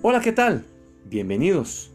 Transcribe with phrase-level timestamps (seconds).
[0.00, 0.64] Hola, ¿qué tal?
[1.06, 1.90] Bienvenidos.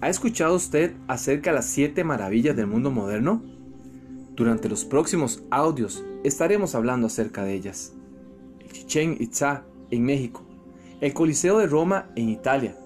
[0.00, 3.40] ¿Ha escuchado usted acerca de las siete maravillas del mundo moderno?
[4.34, 7.92] Durante los próximos audios estaremos hablando acerca de ellas.
[8.58, 10.42] El Chichen Itzá en México,
[11.00, 12.76] el Coliseo de Roma en Italia,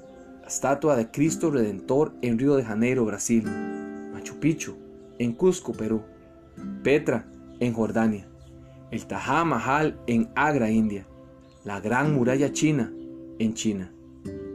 [0.42, 3.44] la estatua de Cristo Redentor en Río de Janeiro, Brasil,
[4.12, 4.76] Machu Picchu
[5.18, 6.02] en Cusco, Perú,
[6.82, 7.24] Petra
[7.60, 8.28] en Jordania,
[8.90, 11.06] el Taj Mahal en Agra, India,
[11.64, 12.92] la Gran Muralla China
[13.38, 13.90] en China.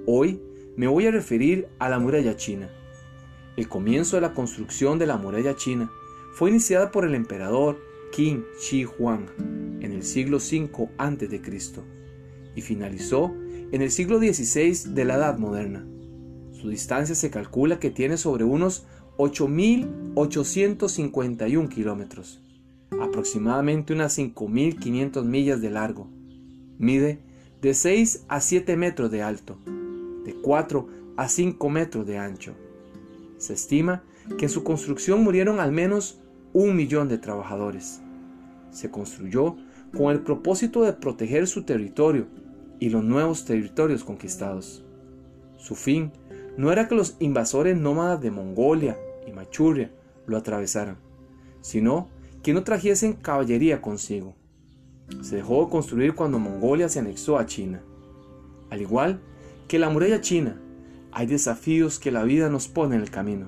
[0.08, 0.40] Hoy
[0.77, 2.70] me voy a referir a la muralla china.
[3.58, 5.91] El comienzo de la construcción de la muralla china
[6.36, 7.80] fue iniciada por el emperador
[8.12, 9.26] Qin Shi Huang
[9.81, 10.70] en el siglo V
[11.00, 11.41] a.C.
[12.55, 13.34] y finalizó
[13.72, 15.88] en el siglo XVI de la Edad Moderna.
[16.52, 18.86] Su distancia se calcula que tiene sobre unos
[19.17, 22.44] 8.851 kilómetros,
[23.02, 26.08] aproximadamente unas 5.500 millas de largo.
[26.78, 27.23] Mide
[27.64, 29.58] de 6 a 7 metros de alto
[30.26, 32.54] de 4 a 5 metros de ancho.
[33.38, 34.04] Se estima
[34.38, 36.20] que en su construcción murieron al menos
[36.54, 38.02] un millón de trabajadores.
[38.72, 39.56] Se construyó
[39.95, 42.28] con el propósito de proteger su territorio
[42.80, 44.84] y los nuevos territorios conquistados.
[45.58, 46.12] Su fin
[46.58, 49.92] no era que los invasores nómadas de Mongolia y Machuria
[50.26, 50.98] lo atravesaran,
[51.62, 52.10] sino
[52.44, 54.36] que no trajesen caballería consigo.
[55.22, 57.82] Se dejó de construir cuando Mongolia se anexó a China.
[58.70, 59.22] Al igual
[59.67, 60.59] que la muralla china,
[61.11, 63.47] hay desafíos que la vida nos pone en el camino.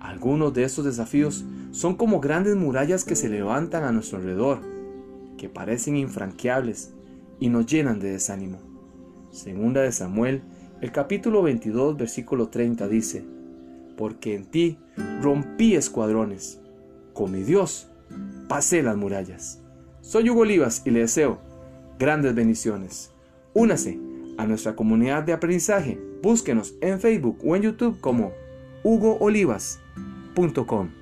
[0.00, 4.60] Algunos de estos desafíos son como grandes murallas que se levantan a nuestro alrededor,
[5.36, 6.92] que parecen infranqueables
[7.38, 8.58] y nos llenan de desánimo.
[9.30, 10.42] Segunda de Samuel,
[10.80, 13.24] el capítulo 22, versículo 30 dice,
[13.96, 14.78] Porque en ti
[15.20, 16.60] rompí escuadrones,
[17.12, 17.88] con mi Dios
[18.48, 19.62] pasé las murallas.
[20.00, 21.38] Soy Hugo Olivas y le deseo
[21.98, 23.12] grandes bendiciones.
[23.52, 24.09] Únase
[24.40, 25.98] a nuestra comunidad de aprendizaje.
[26.22, 28.32] Búsquenos en Facebook o en YouTube como
[28.82, 30.99] hugoolivas.com.